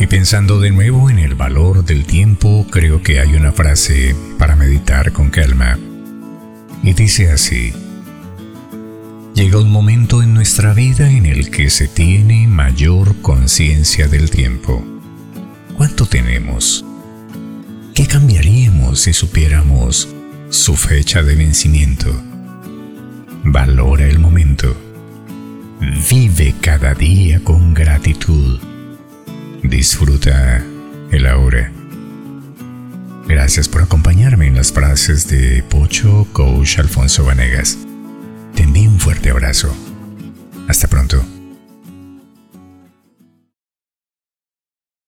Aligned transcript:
Y 0.00 0.06
pensando 0.06 0.58
de 0.58 0.70
nuevo 0.70 1.10
en 1.10 1.18
el 1.18 1.34
valor 1.34 1.84
del 1.84 2.06
tiempo, 2.06 2.66
creo 2.70 3.02
que 3.02 3.20
hay 3.20 3.34
una 3.34 3.52
frase 3.52 4.16
para 4.38 4.56
meditar 4.56 5.12
con 5.12 5.28
calma. 5.28 5.78
Y 6.82 6.94
dice 6.94 7.30
así, 7.30 7.74
llega 9.34 9.58
un 9.58 9.70
momento 9.70 10.22
en 10.22 10.32
nuestra 10.32 10.72
vida 10.72 11.10
en 11.10 11.26
el 11.26 11.50
que 11.50 11.68
se 11.68 11.86
tiene 11.86 12.48
mayor 12.48 13.20
conciencia 13.20 14.08
del 14.08 14.30
tiempo. 14.30 14.82
¿Cuánto 15.76 16.06
tenemos? 16.06 16.82
¿Qué 17.94 18.06
cambiaríamos 18.06 19.00
si 19.00 19.12
supiéramos 19.12 20.08
su 20.48 20.76
fecha 20.76 21.22
de 21.22 21.34
vencimiento? 21.34 22.10
Valora 23.44 24.06
el 24.06 24.18
momento. 24.18 24.74
Vive 26.10 26.54
cada 26.62 26.94
día 26.94 27.40
con 27.44 27.74
gratitud. 27.74 28.69
Disfruta 29.80 30.62
el 31.10 31.26
ahora. 31.26 31.72
Gracias 33.26 33.66
por 33.66 33.80
acompañarme 33.80 34.46
en 34.46 34.56
las 34.56 34.72
frases 34.72 35.26
de 35.26 35.62
Pocho 35.62 36.26
Coach 36.34 36.78
Alfonso 36.78 37.24
Vanegas. 37.24 37.78
Te 38.54 38.64
envío 38.64 38.90
un 38.90 39.00
fuerte 39.00 39.30
abrazo. 39.30 39.74
Hasta 40.68 40.86
pronto. 40.86 41.24